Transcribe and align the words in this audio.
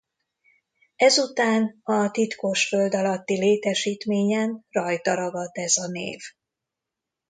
Ezután 0.95 1.79
a 1.83 2.09
titkos 2.11 2.67
föld 2.67 2.95
alatti 2.95 3.39
létesítményen 3.39 4.65
rajta 4.69 5.13
ragadt 5.15 5.57
ez 5.57 5.77
a 5.77 5.87
név. 5.87 6.21